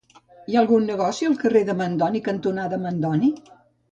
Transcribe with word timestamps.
Hi 0.51 0.55
ha 0.55 0.61
algun 0.61 0.87
negoci 0.91 1.27
al 1.27 1.35
carrer 1.43 1.75
Mandoni 1.81 2.21
cantonada 2.31 2.79
Mandoni? 2.87 3.33